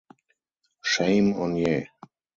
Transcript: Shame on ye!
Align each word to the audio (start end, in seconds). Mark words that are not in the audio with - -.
Shame 0.83 1.29
on 1.39 1.55
ye! 1.57 1.87